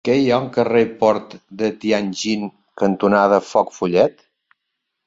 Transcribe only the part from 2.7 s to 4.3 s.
cantonada Foc Follet?